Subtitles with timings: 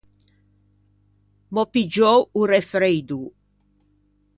[1.53, 3.21] M’ò piggiou o refreidô.